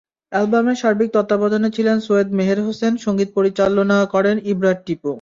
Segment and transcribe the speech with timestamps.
[0.31, 5.09] অ্যালবামের সার্বিক তত্ত্বাবধানে ছিলেন সৈয়দ মেহের হোসেন, সংগীত পরিচালনা করেন ইবরার টিপু।